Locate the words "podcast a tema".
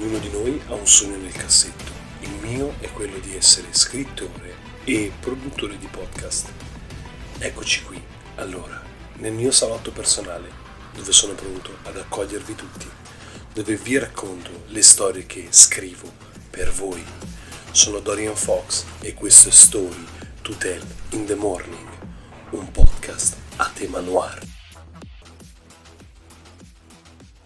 22.70-24.00